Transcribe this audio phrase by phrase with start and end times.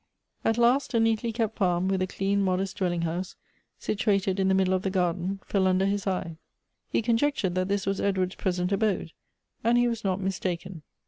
[0.43, 3.35] At last a neatly kept farm, with a clean, modest dwell ing house,
[3.77, 6.37] situated in the middle of the garden, fell under his eye.
[6.89, 9.11] He conjectured that this was Edward's present abode;
[9.63, 10.81] and he was not mistaken.